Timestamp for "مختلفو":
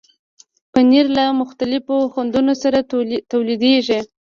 1.41-1.97